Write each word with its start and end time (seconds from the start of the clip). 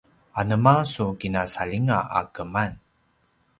anema 0.39 0.73
su 0.93 1.07
kina 1.19 1.45
saljinga 1.53 1.99
a 2.21 2.25
keman? 2.35 2.77